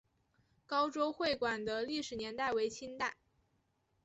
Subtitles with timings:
[0.65, 3.17] 高州会馆的历史年代为清代。